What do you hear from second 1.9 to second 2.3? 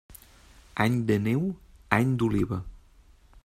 any